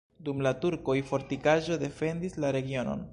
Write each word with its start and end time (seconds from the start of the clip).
Dum 0.27 0.39
la 0.47 0.53
turkoj 0.63 0.95
fortikaĵo 1.11 1.77
defendis 1.85 2.39
la 2.45 2.55
regionon. 2.59 3.09